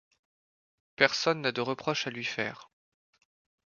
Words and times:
Personne 0.95 1.41
n’a 1.41 1.51
de 1.51 1.61
reproches 1.61 2.07
à 2.07 2.09
lui 2.09 2.23
faire. 2.25 2.71